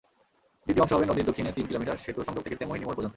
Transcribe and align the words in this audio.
দ্বিতীয় 0.65 0.83
অংশ 0.83 0.91
হবে 0.95 1.09
নদীর 1.09 1.27
দক্ষিণে 1.29 1.55
তিন 1.57 1.65
কিলোমিটার—সেতুর 1.69 2.27
সংযোগ 2.27 2.43
থেকে 2.45 2.59
তেমুহনী 2.59 2.85
মোড় 2.85 2.95
পর্যন্ত। 2.97 3.09